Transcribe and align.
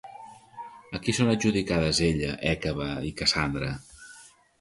A 0.99 1.01
qui 1.01 1.13
són 1.17 1.27
adjudicades 1.33 1.99
ella, 2.07 2.31
Hècabe 2.53 2.87
i 3.11 3.13
Cassandra? 3.21 3.69